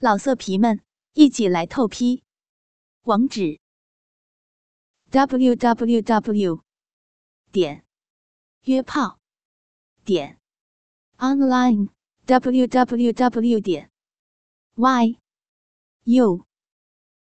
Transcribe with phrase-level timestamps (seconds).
[0.00, 0.80] 老色皮们，
[1.14, 2.22] 一起来透批！
[3.02, 3.58] 网址
[5.10, 6.62] ：w w w
[7.50, 7.84] 点
[8.62, 9.18] 约炮
[10.04, 10.38] 点
[11.16, 11.88] online
[12.26, 13.90] w w w 点
[14.76, 15.18] y
[16.04, 16.46] u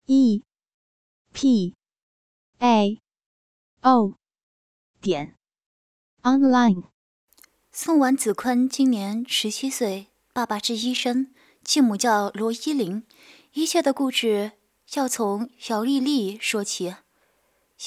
[0.06, 0.44] e
[1.34, 1.74] p
[2.60, 3.02] a
[3.82, 4.14] o
[5.02, 5.36] 点
[6.22, 6.84] online。
[7.72, 11.34] 宋婉子坤今年十七岁，爸爸是医生。
[11.68, 13.04] 继母叫罗依林，
[13.52, 14.54] 一切的故事
[14.94, 16.96] 要从姚丽丽说起。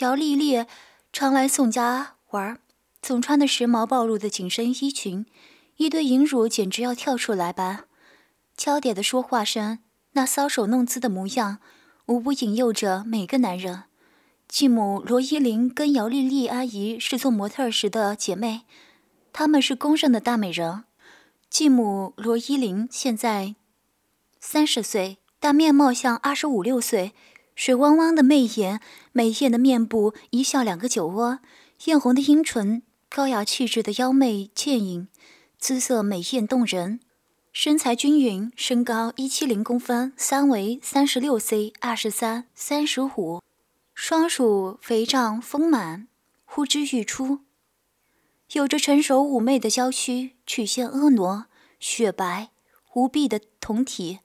[0.00, 0.66] 姚丽丽
[1.14, 2.60] 常来宋家玩，
[3.00, 5.24] 总穿的时髦暴露的紧身衣裙，
[5.78, 7.84] 一堆银乳简直要跳出来般。
[8.54, 9.78] 娇嗲的说话声，
[10.12, 11.60] 那搔首弄姿的模样，
[12.04, 13.84] 无不引诱着每个男人。
[14.46, 18.66] 继母罗依林跟姚丽丽阿姨是做模特时的姐妹，
[19.32, 20.84] 她们是公认的大美人。
[21.48, 23.54] 继母罗依林现在。
[24.42, 27.12] 三十岁，但面貌像二十五六岁，
[27.54, 28.80] 水汪汪的媚眼，
[29.12, 31.40] 美艳的面部，一笑两个酒窝，
[31.84, 35.08] 艳红的樱唇，高雅气质的妖媚倩影，
[35.58, 37.00] 姿色美艳动人，
[37.52, 43.42] 身材均匀，身高一七零公分，三围三十六 C，二十三、三十五，
[43.94, 46.08] 双乳肥胀丰满，
[46.46, 47.40] 呼之欲出，
[48.52, 51.46] 有着成熟妩媚的娇躯，曲线婀娜，
[51.78, 52.48] 雪白。
[52.92, 54.18] 无臂的胴体，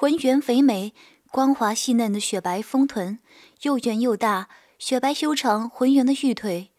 [0.00, 0.94] 浑圆肥美、
[1.28, 3.18] 光滑细嫩的雪白丰臀，
[3.62, 6.70] 又圆又大，雪白修长、浑圆的玉腿，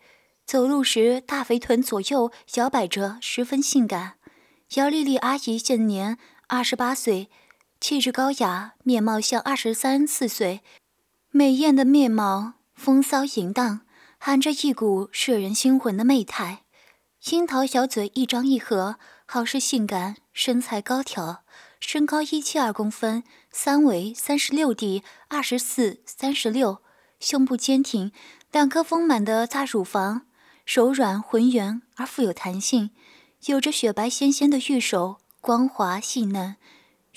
[0.46, 4.14] 走路时大肥臀左右摇摆着，十分性感。
[4.76, 7.30] 姚丽丽阿姨现年二十八岁，
[7.82, 10.62] 气质高雅，面貌像二十三四岁，
[11.30, 13.82] 美艳的面貌，风骚淫荡，
[14.18, 16.64] 含着一股摄人心魂的媚态，
[17.32, 18.96] 樱桃小嘴一张一合。
[19.26, 21.44] 好是性感，身材高挑，
[21.80, 26.82] 身高一七二公分，三围三十六 D，二十四、三十六，
[27.20, 28.12] 胸部坚挺，
[28.52, 30.28] 两颗丰满的大乳房，
[30.66, 32.92] 柔软浑圆而富有弹性，
[33.46, 36.58] 有着雪白纤纤的玉手，光滑细嫩，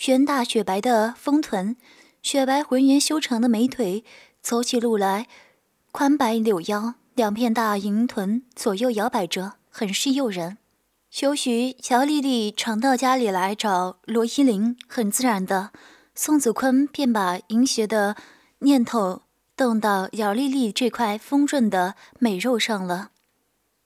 [0.06, 1.76] 圆大雪白的丰臀，
[2.22, 4.04] 雪白浑圆修长的美腿，
[4.40, 5.26] 走起路来
[5.90, 10.56] 宽摆柳腰，两片大银臀左右摇摆着，很是诱人。
[11.12, 15.70] 休许乔丽丽常到家里来找罗依林，很自然的，
[16.14, 18.16] 宋子坤便把淫邪的
[18.60, 19.20] 念头
[19.54, 23.10] 动到姚丽丽这块丰润的美肉上了。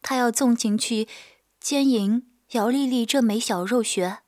[0.02, 1.08] 他要纵情去
[1.58, 2.22] 奸淫
[2.52, 4.18] 姚丽丽这美小肉穴。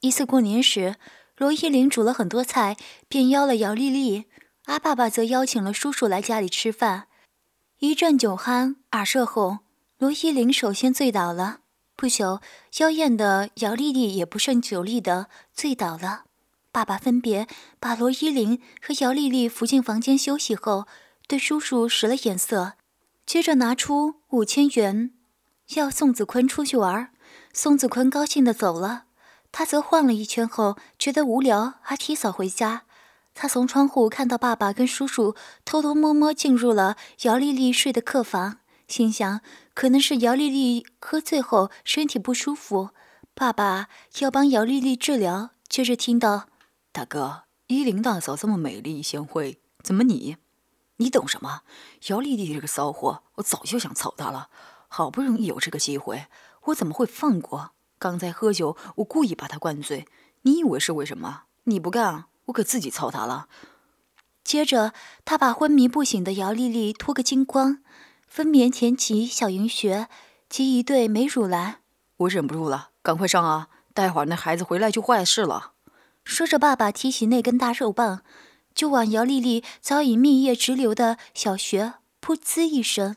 [0.00, 0.96] 一次过年时，
[1.36, 2.76] 罗依林煮了很多菜，
[3.06, 4.24] 便邀了姚丽丽。
[4.64, 7.06] 阿爸爸则邀请了叔叔来家里吃饭。
[7.78, 9.60] 一阵酒酣耳热后，
[9.98, 11.60] 罗依林首先醉倒了。
[12.02, 12.40] 不久，
[12.78, 16.24] 妖艳的姚丽丽也不胜酒力的醉倒了。
[16.72, 17.46] 爸爸分别
[17.78, 20.88] 把罗依林和姚丽丽扶进房间休息后，
[21.28, 22.72] 对叔叔使了眼色，
[23.24, 25.12] 接着拿出五千元，
[25.76, 27.12] 要宋子坤出去玩。
[27.52, 29.04] 宋子坤高兴的走了，
[29.52, 32.82] 他则晃了一圈后觉得无聊，而提早回家。
[33.32, 38.58] 他从窗户看到爸爸跟叔叔偷偷摸摸进入了姚丽丽睡的客房。
[38.92, 39.40] 心想，
[39.72, 42.90] 可能是姚丽丽喝醉后身体不舒服，
[43.32, 43.88] 爸爸
[44.18, 45.52] 要帮姚丽丽治疗。
[45.66, 46.46] 接着听到
[46.92, 50.36] ：“大哥，依林大嫂这么美丽贤惠，怎么你？
[50.96, 51.62] 你懂什么？
[52.08, 54.50] 姚丽丽这个骚货，我早就想操她了。
[54.88, 56.26] 好不容易有这个机会，
[56.64, 57.70] 我怎么会放过？
[57.98, 60.06] 刚才喝酒，我故意把她灌醉，
[60.42, 61.44] 你以为是为什么？
[61.64, 63.48] 你不干，我可自己操她了。”
[64.44, 64.92] 接着，
[65.24, 67.78] 他把昏迷不醒的姚丽丽脱个精光。
[68.34, 70.08] 分娩前期小银穴
[70.48, 71.80] 及一对美乳来，
[72.16, 73.68] 我忍不住了，赶快上啊！
[73.92, 75.72] 待会儿那孩子回来就坏事了。
[76.24, 78.22] 说着，爸爸提起那根大肉棒，
[78.74, 81.92] 就往姚丽丽早已蜜液直流的小穴
[82.22, 83.16] 噗呲一声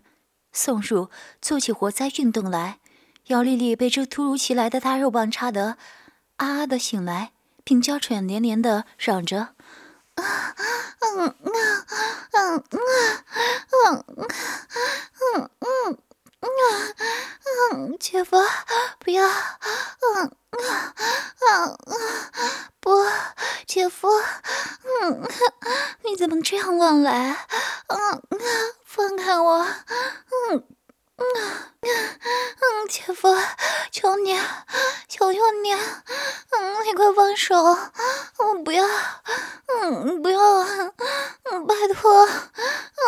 [0.51, 1.09] 送入，
[1.41, 2.79] 做起活塞运动来。
[3.27, 5.77] 姚丽丽被这突如其来的大肉棒插得
[6.35, 7.31] 啊啊的醒来，
[7.63, 9.54] 并娇喘连连的嚷着。
[10.15, 10.55] 啊，
[11.01, 11.27] 嗯，
[12.31, 12.63] 啊，嗯，
[13.71, 14.03] 嗯，
[15.35, 15.97] 嗯，嗯，
[16.41, 16.49] 嗯，
[17.73, 18.37] 嗯，姐夫，
[18.99, 21.97] 不要，嗯，嗯，嗯，
[22.79, 23.05] 不，
[23.67, 24.09] 姐夫，
[25.01, 25.27] 嗯，
[26.03, 27.45] 你怎么这样乱来？
[27.87, 28.21] 嗯，
[28.85, 29.65] 放开我，
[30.51, 30.63] 嗯。
[31.17, 31.23] 嗯
[31.81, 33.35] 嗯，姐夫，
[33.91, 34.35] 求你，
[35.07, 38.83] 求求你，嗯，你快放手，我不要，
[39.81, 42.25] 嗯，不要，嗯，拜托，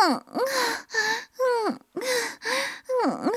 [0.02, 0.42] 嗯嗯
[1.68, 1.80] 嗯
[3.04, 3.32] 嗯嗯。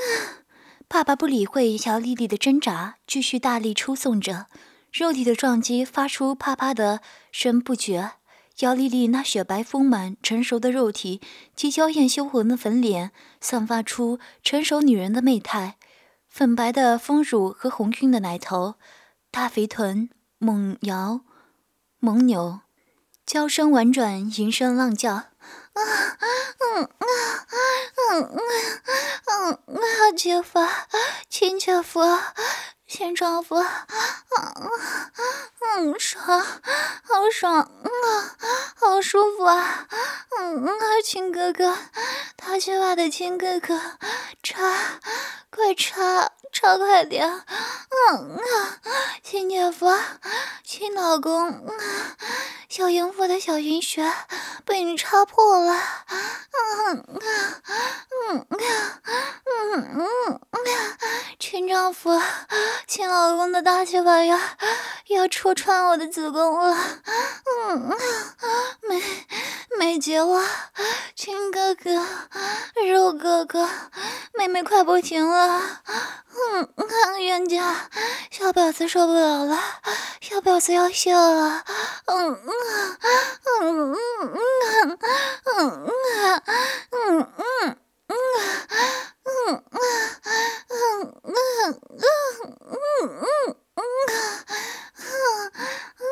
[0.89, 4.47] 爸爸不理会姚丽丽的挣扎，继续大力抽送着，
[4.93, 7.01] 肉体的撞击发出啪啪的
[7.31, 8.13] 声不绝。
[8.59, 11.21] 姚丽丽那雪白丰满、成熟的肉体
[11.57, 13.11] 及娇艳羞红的粉脸，
[13.41, 15.77] 散发出成熟女人的媚态。
[16.31, 18.77] 粉白的丰乳和红晕的奶头，
[19.33, 21.21] 大肥臀猛摇
[21.99, 22.61] 猛扭，
[23.27, 25.13] 娇声婉转，吟声浪叫。
[25.13, 25.27] 啊，
[25.75, 27.07] 嗯啊，
[28.13, 28.41] 嗯啊
[29.27, 29.81] 嗯啊，
[30.17, 30.61] 姐夫，
[31.29, 32.01] 亲姐夫。
[32.91, 33.65] 亲丈夫，嗯
[35.77, 36.41] 嗯，爽，
[37.05, 38.37] 好爽，啊，
[38.75, 39.87] 好舒服啊，
[40.37, 41.79] 嗯啊，亲哥哥，
[42.35, 43.81] 大鸡巴的亲哥哥，
[44.43, 44.61] 插，
[45.51, 47.27] 快插，插快点，
[48.11, 48.81] 嗯啊，
[49.23, 49.87] 亲姐夫，
[50.65, 51.73] 亲老公，啊，
[52.69, 54.13] 小淫妇的小淫穴
[54.65, 57.63] 被你插破了，嗯啊，
[58.29, 59.01] 嗯啊，
[59.47, 60.59] 嗯嗯啊，
[61.39, 62.21] 亲丈夫。
[62.87, 64.57] 亲老公的大鸡巴呀，
[65.07, 66.77] 要戳穿我的子宫了，
[67.69, 67.97] 嗯，啊，
[68.83, 69.01] 没
[69.79, 70.43] 美极了，
[71.15, 72.07] 亲哥哥，
[72.87, 73.69] 肉哥哥，
[74.37, 76.69] 妹妹快不行了，嗯，
[77.21, 77.89] 冤家，
[78.31, 79.59] 小婊子受不了了，
[80.21, 81.65] 小婊子要泄了，
[82.07, 82.49] 嗯嗯
[83.61, 84.37] 嗯嗯嗯
[85.57, 85.81] 嗯
[86.27, 86.45] 嗯
[86.91, 87.77] 嗯嗯。
[88.11, 88.17] 嗯
[89.41, 92.05] 嗯嗯嗯嗯嗯
[92.93, 93.57] 嗯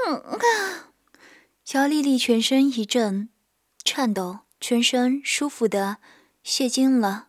[0.05, 0.38] 嗯嗯
[1.72, 3.28] 姚丽丽全身一阵
[3.90, 5.96] 颤抖，全身舒服的
[6.44, 7.29] 泄精了，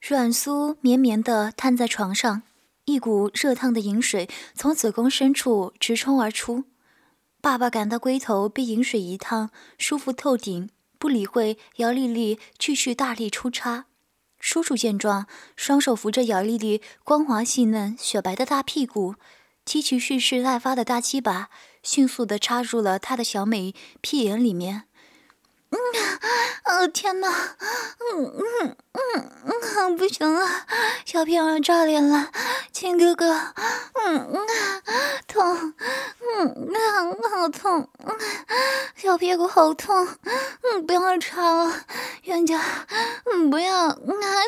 [0.00, 2.44] 软酥绵绵的瘫在床上，
[2.86, 6.64] 一股热烫的饮水从子宫深处直冲而出。
[7.42, 10.70] 爸爸感到龟头被饮水一烫，舒服透顶。
[10.98, 13.84] 不理会姚丽丽，继续大力出插。
[14.40, 19.16] 叔叔见状，双手扶着姚丽丽光滑细嫩、雪白的大屁股，
[19.66, 21.50] 提起蓄势待发的大鸡巴，
[21.82, 24.84] 迅速地插入了她的小美屁眼里面。
[25.70, 25.78] 嗯，
[26.64, 29.30] 哦天哪，嗯嗯嗯
[29.76, 30.48] 嗯，不行了，
[31.04, 32.30] 小屁眼炸裂了，
[32.72, 33.32] 亲哥哥，
[34.06, 34.46] 嗯嗯，
[35.26, 35.74] 痛，
[36.38, 36.80] 嗯啊，
[37.30, 37.88] 好痛，
[38.96, 41.72] 小屁股好痛，嗯，不要插了，
[42.22, 42.60] 冤家，
[43.30, 43.96] 嗯，不要，啊，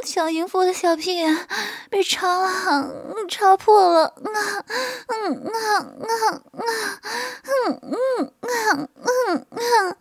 [0.05, 1.47] 小淫妇的小屁眼
[1.91, 2.91] 被插了，
[3.29, 4.65] 插破了，啊，
[5.09, 6.63] 嗯啊啊啊，
[7.69, 8.89] 嗯嗯啊
[9.29, 9.97] 嗯啊。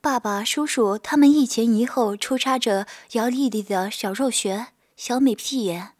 [0.00, 5.90] 爸爸、叔叔他们一前一后抽插着姚丽丽的小肉穴、小美屁眼，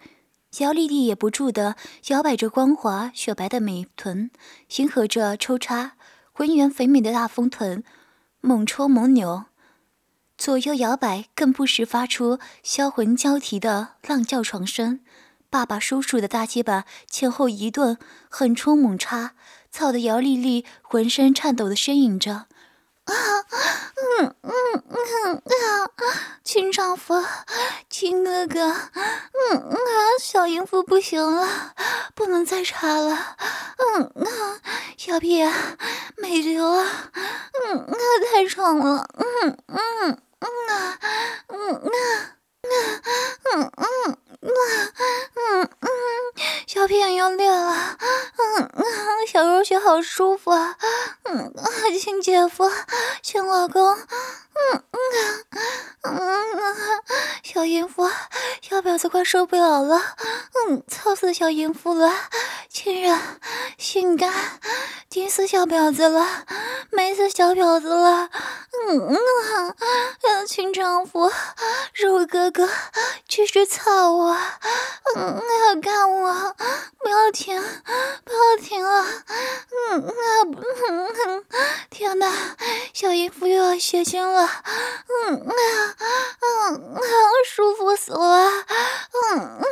[0.59, 1.75] 姚丽丽也不住地
[2.07, 4.31] 摇摆着光滑雪白的美臀，
[4.77, 5.95] 迎合着抽插，
[6.33, 7.83] 浑圆肥美的大丰臀
[8.41, 9.47] 猛抽猛扭，
[10.37, 15.01] 左右摇摆，更不时发出销魂交替的浪叫床声。
[15.51, 17.99] 爸爸、叔叔的大鸡巴前后一顿
[18.29, 19.33] 狠冲猛插，
[19.73, 22.47] 操得姚丽丽浑身颤抖地呻吟着。
[23.09, 23.15] 啊，
[24.21, 24.53] 嗯嗯
[24.91, 25.91] 嗯啊，
[26.45, 27.25] 亲丈夫，
[27.89, 29.77] 亲哥哥，嗯啊，
[30.21, 31.75] 小淫妇不行了，
[32.15, 33.37] 不能再插了，
[33.79, 34.61] 嗯啊，
[34.97, 35.53] 小屁啊，
[36.17, 36.87] 美流啊，
[37.67, 37.95] 嗯啊，
[38.33, 39.79] 太爽了，嗯嗯
[40.41, 40.99] 嗯啊，
[41.49, 44.19] 嗯啊，嗯嗯。
[44.41, 44.51] 嗯
[45.35, 45.89] 嗯嗯，
[46.67, 47.99] 小屁眼要裂了，
[48.37, 48.85] 嗯嗯，
[49.27, 50.77] 小肉穴好舒服啊，
[51.25, 51.65] 嗯啊，
[52.01, 52.71] 亲姐夫，
[53.21, 55.43] 亲老公，嗯嗯
[56.03, 56.77] 嗯，
[57.43, 58.09] 小淫妇，
[58.63, 60.01] 小婊子快受不了了，
[60.69, 62.13] 嗯，操死小淫妇了，
[62.69, 63.19] 亲人，
[63.77, 64.33] 性感，
[65.11, 66.45] 顶死小婊子了，
[66.91, 68.29] 美死小婊子了，
[68.89, 71.33] 嗯嗯，亲丈夫，
[71.95, 72.69] 肉哥哥，
[73.27, 74.37] 继续操我。
[75.17, 76.55] 嗯，要干我，
[76.99, 77.59] 不要停，
[78.25, 79.07] 不要停啊。
[79.91, 80.13] 嗯啊，
[81.89, 82.31] 天哪，
[82.93, 84.43] 小淫妇又要血精了。
[84.45, 85.53] 嗯啊，
[86.69, 87.01] 嗯啊，
[87.47, 88.51] 舒服死了。
[89.33, 89.65] 嗯啊，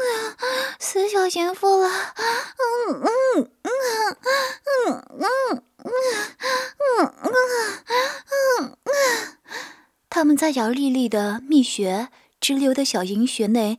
[0.80, 1.88] 死小淫妇了。
[1.88, 4.16] 嗯嗯嗯嗯
[4.86, 5.90] 嗯嗯嗯嗯
[8.62, 8.76] 嗯，
[10.08, 12.08] 他们在姚丽丽的蜜穴
[12.40, 13.78] 直流的小银穴内。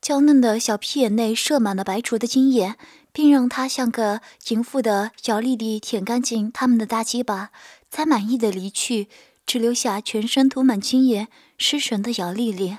[0.00, 2.74] 娇嫩的小屁眼内射满了白灼的精液，
[3.12, 7.50] 并让她像个淫妇的姚丽丽舔干净他们的大鸡巴，
[7.88, 9.08] 才满意的离去，
[9.46, 12.78] 只留下全身涂满精液、失神的姚丽丽，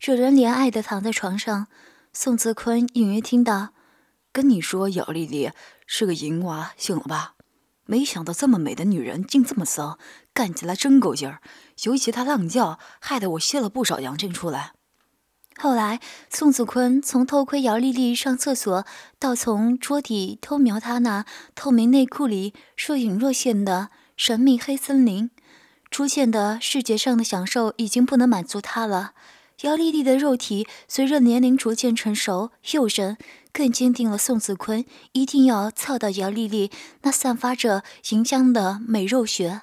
[0.00, 1.68] 惹人怜爱的躺在床上。
[2.12, 3.68] 宋泽坤隐约听到
[4.32, 5.52] ：“跟你说，姚丽丽
[5.90, 7.34] 是个淫娃，醒了吧？
[7.86, 9.98] 没想到这么美的女人竟这么骚，
[10.34, 11.40] 干起来真够劲儿。
[11.84, 14.74] 尤其她浪叫，害得我泄了不少阳精出来。”
[15.58, 18.84] 后来，宋子坤从偷窥姚丽丽上厕所，
[19.18, 25.30] 到从桌底偷瞄她那透明内裤里若隐若现的神秘黑森林，
[25.90, 29.12] 出现的视觉上的享受已经不能满足他了。
[29.62, 33.16] 姚丽丽的肉体随着年龄逐渐成熟诱人，
[33.52, 36.70] 更坚定了宋子坤一定要操到姚丽丽
[37.02, 39.62] 那散发着淫香的美肉穴。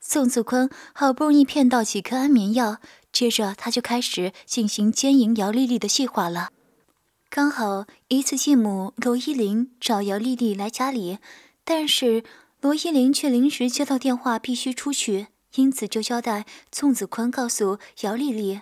[0.00, 2.78] 宋子坤好不容易骗到几颗安眠药。
[3.10, 6.50] 接着，他就开始进行奸淫姚丽丽的计划了。
[7.30, 11.18] 刚好一次，继母罗依林找姚丽丽来家里，
[11.64, 12.22] 但是
[12.60, 18.60] 罗依林却临时接到电话，必须出去，因此就交代宋子坤告诉姚丽丽。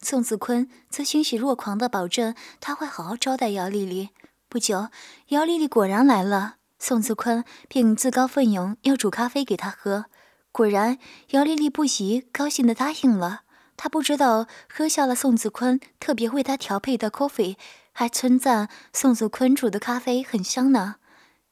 [0.00, 4.10] 宋子坤则欣喜若狂地保证他会好好招待姚丽丽。
[4.48, 4.88] 不久，
[5.28, 10.06] 姚丽丽果然来了，宋子坤便自告奋勇要煮咖啡给她喝。
[10.52, 10.98] 果然，
[11.30, 13.42] 姚丽丽不疑，高兴地答应了。
[13.76, 17.56] 她不知道喝下了宋子坤特别为她调配的 coffee，
[17.92, 20.96] 还称赞宋子坤煮的咖啡很香呢。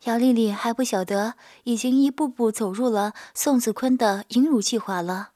[0.04, 1.34] 姚丽丽还不晓得，
[1.64, 5.30] 已经一步步走入了宋子坤的引乳计划了。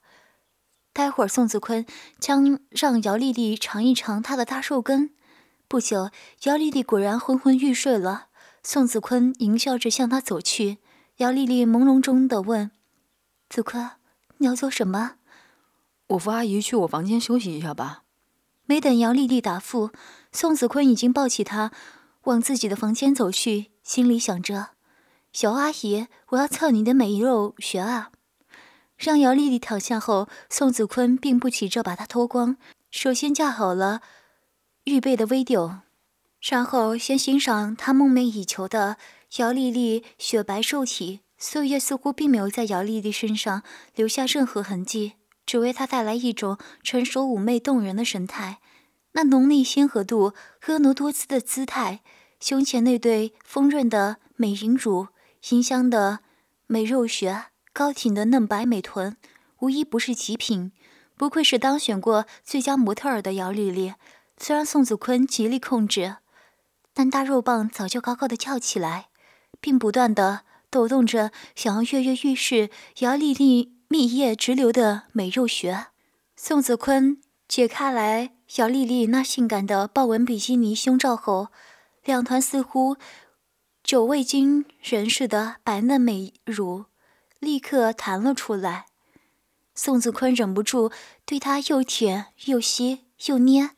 [0.93, 1.87] 待会儿，宋子坤
[2.19, 5.11] 将让姚丽丽尝一尝他的大肉根。
[5.69, 6.11] 不久，
[6.45, 8.27] 姚丽丽果然昏昏欲睡了。
[8.63, 10.79] 宋子坤淫笑着向她走去。
[11.19, 12.73] 姚丽丽朦胧中的问
[13.49, 13.91] ：“子坤，
[14.39, 15.17] 你要做什么？”
[16.09, 18.03] 我扶阿姨去我房间休息一下吧。
[18.67, 19.91] 没等姚丽丽答复，
[20.33, 21.71] 宋子坤已经抱起她
[22.25, 24.71] 往自己的房间走去，心里想着
[25.33, 28.11] ：“小阿姨，我要操你的美肉穴啊！”
[29.01, 32.59] 让姚丽丽躺下后，宋子坤并不急着把她脱光，
[32.91, 34.03] 首先架好了
[34.85, 35.79] 预备的 video，
[36.43, 38.99] 然后先欣赏他梦寐以求的
[39.39, 41.21] 姚丽丽雪白瘦体。
[41.39, 43.63] 岁月似乎并没有在姚丽丽身上
[43.95, 45.15] 留下任何痕迹。
[45.47, 48.59] 只为她带来一种成熟妩媚动人的神态，
[49.13, 52.01] 那浓丽鲜合度、婀娜多姿的姿态，
[52.39, 55.09] 胸前那对丰润的美银乳、
[55.49, 56.19] 银香的
[56.67, 59.17] 美肉穴、高挺的嫩白美臀，
[59.61, 60.73] 无一不是极品。
[61.17, 63.95] 不愧是当选过最佳模特儿的姚丽丽。
[64.39, 66.17] 虽然宋子坤极力控制，
[66.95, 69.09] 但大肉棒早就高高的翘起来，
[69.61, 73.77] 并不断的抖动着，想要跃跃欲试姚丽丽。
[73.93, 75.87] 蜜液直流的美肉穴，
[76.37, 81.49] 宋子坤解开来姚丽丽那性感的豹纹比基尼胸罩后，
[82.05, 82.97] 两团似乎
[83.83, 86.85] 久未经人似的白嫩美乳
[87.41, 88.87] 立刻弹了出来。
[89.75, 90.93] 宋子坤忍不住
[91.25, 93.71] 对她又舔又吸又捏，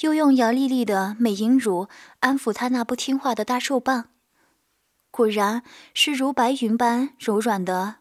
[0.00, 1.88] 又用姚丽丽的美银乳
[2.20, 4.10] 安抚她那不听话的大肉棒，
[5.10, 5.62] 果然
[5.94, 7.96] 是如白云般柔软的。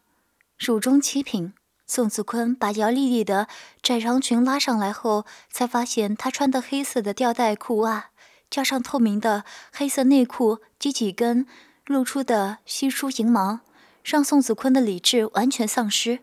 [0.57, 1.53] 乳中七品，
[1.85, 3.47] 宋子坤把姚丽丽的
[3.81, 8.11] 窄长裙拉上来后，才发现她穿的黑色的吊带裤袜，
[8.49, 11.45] 加上透明的黑色内裤及几根
[11.85, 13.59] 露出的稀疏银毛，
[14.05, 16.19] 让宋子坤的理智完全丧失。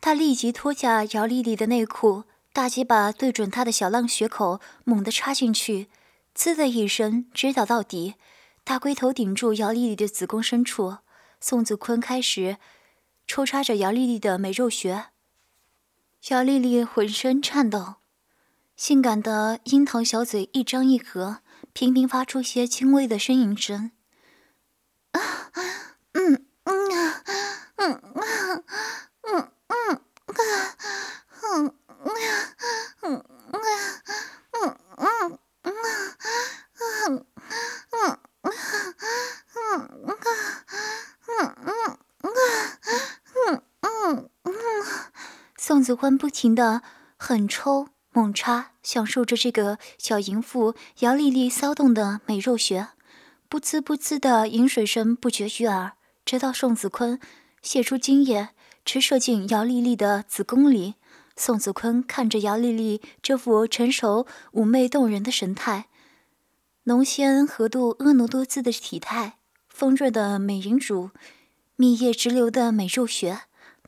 [0.00, 5.88] 他立即脱下姚丽丽的内裤，大鸡巴对准她的小浪穴口猛地插进去，
[6.34, 8.14] 滋的一声直捣到底，
[8.64, 10.98] 大龟头顶住姚丽丽的子宫深处。
[11.40, 12.58] 宋子坤开始。
[13.26, 15.06] 抽插着姚丽丽的美肉穴，
[16.28, 17.94] 姚丽丽浑身颤抖，
[18.76, 21.38] 性感的樱桃小嘴一张一合，
[21.72, 23.92] 频频发出些轻微的呻吟声。
[25.12, 25.50] 啊，
[26.12, 27.22] 嗯嗯啊，
[27.76, 28.22] 嗯啊，
[29.22, 30.34] 嗯嗯啊，
[31.42, 31.98] 嗯啊，
[33.02, 33.28] 嗯啊，
[41.26, 43.86] 嗯嗯嗯啊，
[44.44, 44.52] 嗯。
[45.56, 46.82] 宋子欢不停的
[47.16, 52.88] 狠抽猛插，享受着这个小淫妇姚丽丽骚动的美肉穴，
[53.48, 55.92] 不滋不滋的饮水声不绝于耳。
[56.24, 57.18] 直到宋子坤
[57.62, 58.50] 泄出精液，
[58.84, 60.94] 直射进姚丽丽的子宫里。
[61.36, 65.86] 宋子坤看着姚丽丽这副成熟妩媚动人的神态，
[66.84, 69.38] 浓鲜合度婀娜多姿的体态，
[69.68, 71.10] 丰润的美银乳，
[71.76, 73.40] 蜜液直流的美肉穴。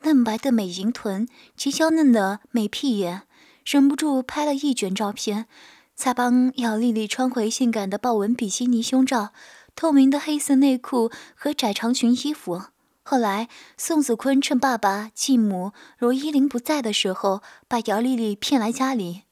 [0.02, 1.26] 嫩白的美银臀
[1.57, 3.23] 及娇嫩的美屁眼，
[3.64, 5.47] 忍不住拍了一卷照片，
[5.95, 9.33] 才帮姚丽丽穿回性感的豹纹比基尼胸罩、
[9.76, 12.64] 透明的黑色内裤和窄长裙衣服。
[13.04, 19.23] 后来，宋子坤趁爸爸、继母罗依林不在的时候，把姚丽丽骗来家里。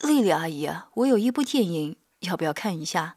[0.00, 3.16] 丽丽阿姨，我有一部电影，要不要看一下？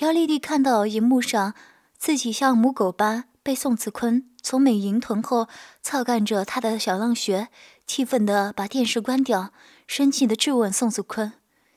[0.00, 1.54] 姚丽丽看到荧幕上
[1.96, 4.26] 自己像母狗般被宋子坤。
[4.42, 5.48] 从美银臀后
[5.82, 7.48] 操干着他的小浪穴，
[7.86, 9.52] 气愤地把电视关掉，
[9.86, 11.34] 生气地质问宋子坤：“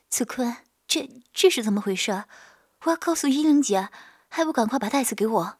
[0.08, 0.56] 子坤，
[0.88, 2.24] 这这是怎么回事？
[2.84, 3.88] 我要告诉依玲姐，
[4.28, 5.58] 还不赶快把袋子给我？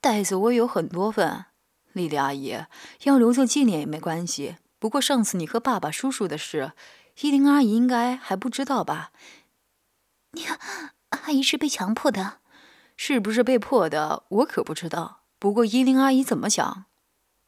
[0.00, 1.46] 袋子我有很多份，
[1.92, 2.64] 丽丽阿姨
[3.04, 4.56] 要留作纪念也没关系。
[4.78, 6.72] 不过上次你和爸爸、叔叔的事，
[7.20, 9.12] 依玲阿姨应该还不知道吧？
[10.32, 10.46] 你
[11.10, 12.38] 阿姨是被强迫的，
[12.96, 14.24] 是不是被迫的？
[14.28, 15.20] 我可不知道。
[15.38, 16.84] 不过依玲阿姨怎么想，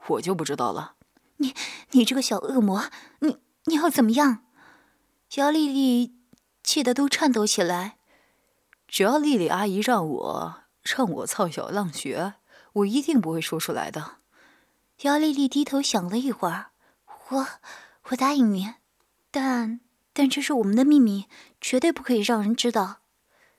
[0.07, 0.95] 我就不知道了。
[1.39, 1.55] 你
[1.91, 2.85] 你这个小恶魔，
[3.21, 4.45] 你你要怎么样？
[5.35, 6.15] 姚丽丽
[6.63, 7.99] 气得都颤抖起来。
[8.95, 12.35] 只要丽丽阿姨让我让我操小浪穴，
[12.75, 14.19] 我一定不会说出来的。
[15.01, 16.67] 姚丽丽低头想了一会儿，
[17.31, 17.47] 我
[18.11, 18.75] 我答应你，
[19.33, 19.81] 但
[20.13, 21.27] 但这是我们的秘密，
[21.61, 22.99] 绝对不可以让人知道。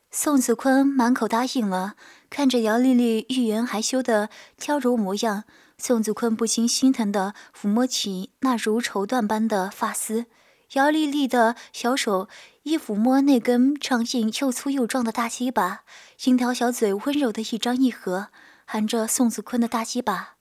[0.10, 1.96] 宋子坤满口答应了，
[2.30, 5.44] 看着姚丽丽欲言还休的娇柔模样，
[5.78, 10.28] 宋子坤不禁心疼的抚摸起那如绸缎般的发丝。
[10.74, 12.28] 姚丽丽的小手
[12.64, 15.84] 一抚摸那根长硬又粗又壮的大鸡巴，
[16.26, 18.30] 樱桃小嘴温柔的一张一合，
[18.66, 20.38] 含着宋子坤的大鸡巴。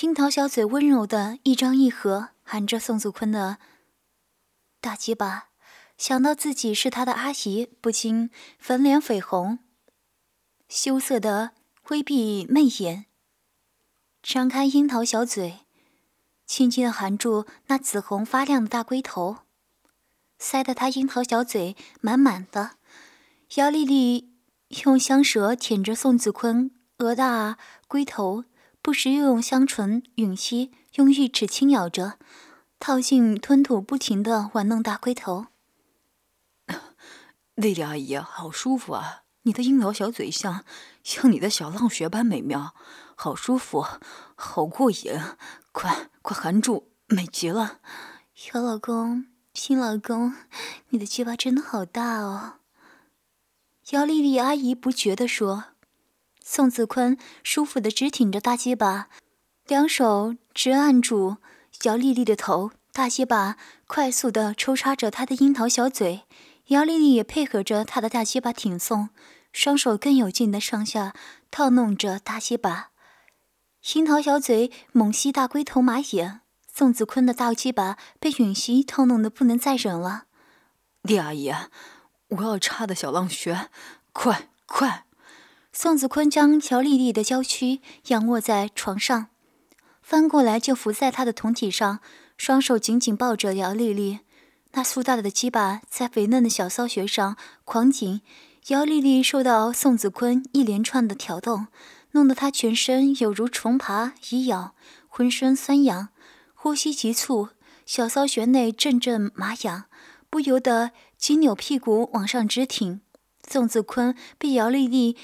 [0.00, 3.58] 樱桃小嘴温柔的一张一合，含着宋子坤的
[4.80, 5.48] 大鸡巴。
[5.98, 9.58] 想到自己是他的阿姨，不禁粉脸绯红，
[10.68, 11.52] 羞涩的
[11.90, 13.06] 微闭媚眼，
[14.22, 15.60] 张开樱桃小嘴，
[16.46, 19.38] 轻轻的含住那紫红发亮的大龟头，
[20.42, 22.72] 塞得他樱桃小嘴满满的。
[23.54, 24.34] 姚丽丽
[24.84, 27.56] 用香舌舔着宋子坤额大
[27.86, 28.44] 龟头，
[28.82, 32.18] 不时又用香唇吮吸，用玉齿轻咬着，
[32.80, 35.46] 套进吞吐，不停的玩弄大龟头。
[37.54, 39.22] 丽丽阿姨，好舒服啊！
[39.42, 40.64] 你的樱桃小嘴像
[41.04, 42.74] 像你的小浪穴般美妙，
[43.14, 43.86] 好舒服，
[44.34, 45.20] 好过瘾！
[45.70, 47.78] 快快含住，美极了！
[48.34, 50.32] 小老公，新老公，
[50.88, 52.54] 你的鸡巴真的好大哦！
[53.90, 55.64] 姚丽丽阿姨不觉地说。
[56.42, 59.08] 宋子坤舒服的直挺着大鸡巴，
[59.66, 61.36] 两手直按住
[61.82, 66.22] 姚丽丽的头，大鸡巴快速的抽插着她的樱桃小嘴。
[66.68, 69.10] 姚丽丽也配合着他的大鸡巴挺送，
[69.52, 71.12] 双手更有劲的上下
[71.50, 72.90] 套弄着大鸡巴。
[73.94, 76.41] 樱桃小嘴猛吸大龟头马眼，
[76.74, 80.24] 宋子坤的大鸡巴被允熙套弄的不能再忍了。
[81.02, 81.52] 李阿姨，
[82.28, 83.68] 我要插的小浪穴，
[84.14, 85.04] 快快！
[85.70, 89.26] 宋子坤将乔丽丽的娇躯仰卧在床上，
[90.00, 92.00] 翻过来就伏在她的酮体上，
[92.38, 94.20] 双手紧紧抱着姚丽丽。
[94.72, 98.22] 那粗大的鸡巴在肥嫩的小骚穴上狂紧，
[98.68, 101.66] 姚丽丽受到宋子坤一连串的挑动，
[102.12, 104.74] 弄得她全身有如虫爬蚁咬，
[105.08, 106.08] 浑身酸痒，
[106.62, 107.48] 呼吸急促，
[107.84, 109.86] 小骚穴内阵阵麻痒，
[110.30, 113.00] 不由得紧扭屁股往上直挺。
[113.44, 115.16] 宋子坤被姚丽丽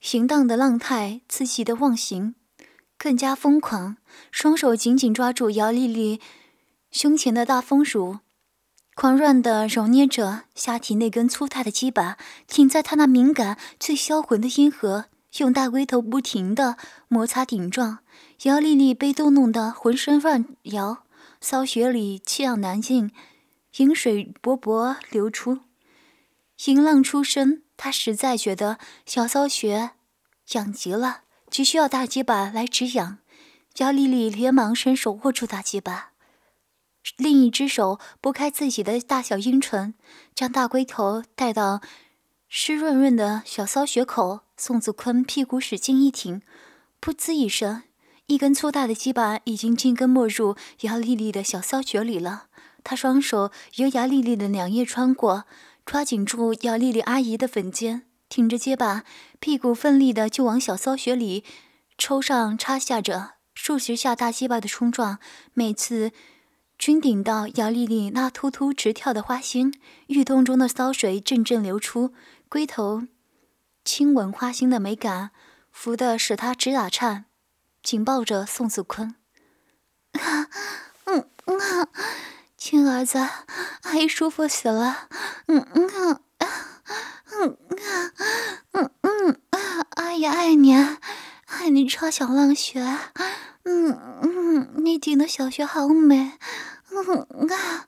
[0.00, 2.34] 行荡的浪态刺激的忘形，
[2.98, 3.98] 更加疯狂，
[4.32, 6.20] 双手紧紧抓住姚丽丽
[6.90, 8.18] 胸前的大丰乳。
[8.96, 12.16] 狂乱地揉捏着下体那根粗大的鸡巴，
[12.48, 15.04] 挺在她那敏感、最销魂的阴核，
[15.36, 18.00] 用大龟头不停地摩擦顶撞。
[18.42, 21.04] 姚丽丽被逗弄得浑身乱摇，
[21.40, 23.10] 骚穴里气氧难尽，
[23.78, 25.58] 饮水勃勃流出，
[26.66, 27.62] 淫浪出声。
[27.76, 29.90] 她实在觉得小骚穴
[30.52, 33.18] 痒极了，只需要大鸡巴来止痒。
[33.78, 36.12] 姚丽丽连忙伸手握住大鸡巴。
[37.16, 39.94] 另一只手拨开自己的大小阴唇，
[40.34, 41.80] 将大龟头带到
[42.48, 44.42] 湿润润的小骚穴口。
[44.56, 46.42] 宋子坤屁股使劲一挺，
[47.00, 47.84] 噗呲一声，
[48.28, 52.44] 一根粗大的鸡巴已经进根没入姚丽丽的小骚穴里了。
[52.84, 55.44] 他双手由姚丽丽的两腋穿过，
[55.86, 59.04] 抓紧住姚丽丽阿姨的粉尖，挺着结巴，
[59.40, 61.42] 屁股奋力的就往小骚穴里
[61.96, 65.18] 抽上插下着，数十下大鸡巴的冲撞，
[65.54, 66.12] 每次。
[66.78, 69.74] 均顶到姚丽丽那突突直跳的花心，
[70.06, 72.12] 玉洞中的骚水阵阵流出，
[72.48, 73.02] 龟头
[73.84, 75.30] 亲吻花心的美感，
[75.72, 77.24] 服得使她直打颤，
[77.82, 79.14] 紧抱着宋子坤。
[81.04, 81.88] 嗯嗯，
[82.56, 83.18] 亲儿子，
[83.82, 85.08] 阿姨舒服死了。
[85.46, 86.20] 嗯嗯嗯
[87.32, 88.12] 嗯嗯
[88.72, 89.40] 嗯嗯，
[89.96, 92.80] 阿姨爱你，爱你超小浪学。
[93.64, 96.32] 嗯嗯，你顶的小学好美。
[96.90, 97.86] 嗯啊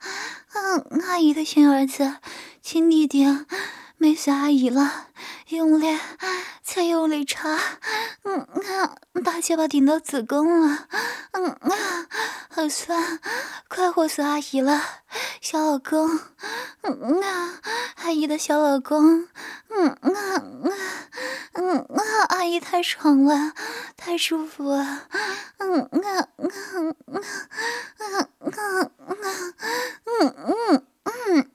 [0.53, 2.17] 嗯，阿姨的亲儿子，
[2.63, 3.25] 亲弟弟，
[4.03, 5.09] 美死阿姨了，
[5.49, 5.99] 用力，
[6.63, 7.59] 再用力插，
[8.23, 10.89] 嗯啊，大结巴顶到子宫了，
[11.33, 12.07] 嗯啊，
[12.49, 13.21] 好酸，
[13.69, 14.81] 快活死阿姨了，
[15.43, 16.19] 小老公，
[16.81, 17.61] 嗯啊，
[17.97, 19.29] 阿姨的小老公，
[19.69, 20.43] 嗯啊啊，
[21.53, 23.53] 嗯啊，阿姨太爽了，
[23.99, 25.03] 太舒服了，
[25.59, 26.49] 嗯啊啊
[27.05, 27.21] 啊
[27.99, 28.07] 啊
[28.39, 29.15] 啊啊，
[30.07, 31.47] 嗯嗯嗯嗯。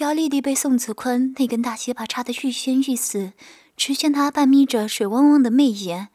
[0.00, 3.34] 姚丽丽被宋子坤那根大鸡巴插得欲仙欲死，
[3.76, 6.08] 只见她半眯着水汪汪的媚眼，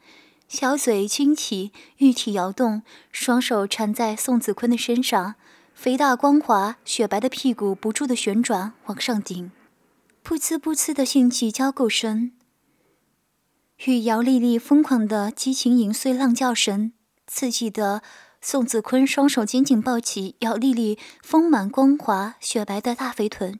[0.48, 5.36] 小嘴轻启，玉体摇动，双手缠在宋子坤的身上，
[5.72, 9.52] 肥大光滑、雪白的屁股不住的旋转往上顶，
[10.24, 12.32] 噗呲噗呲的性器交媾声，
[13.84, 16.90] 与姚丽丽疯狂的激情淫碎浪叫声，
[17.28, 18.02] 刺激的
[18.48, 23.58] 宋子坤双手紧紧抱起姚丽丽丰满光滑、雪白的大肥臀。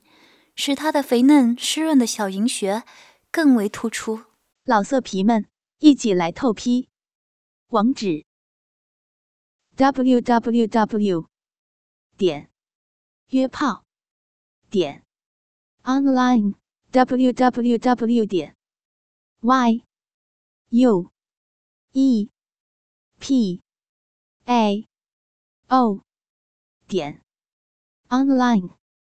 [0.55, 2.85] 使她的肥嫩湿润的小银穴
[3.29, 4.21] 更为突出。
[4.63, 5.45] 老色皮们，
[5.79, 6.87] 一起来透批！
[7.67, 8.23] 网址
[9.75, 11.27] ：w w w
[12.15, 12.49] 点
[13.31, 13.83] 约炮
[14.69, 15.03] 点
[15.83, 16.53] online
[16.91, 18.55] w w w 点
[19.41, 19.81] y
[20.69, 21.11] u
[21.91, 22.29] e
[23.19, 23.61] p
[24.47, 24.87] a.
[25.69, 25.99] O.
[26.87, 27.19] 点。
[28.07, 28.77] Online。